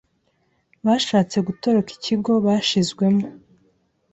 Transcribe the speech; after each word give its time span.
bashatse 0.85 1.37
gutoroka 1.47 1.89
ikigo 1.97 2.31
bashizwemwo 2.45 3.27